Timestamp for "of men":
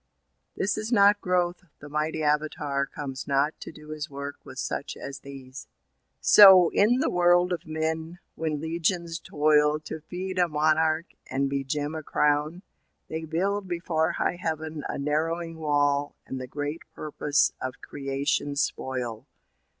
7.53-8.17